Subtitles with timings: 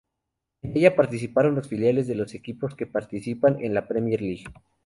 [0.63, 4.45] En ella participaron los filiales de los equipos que participan en la Premier League.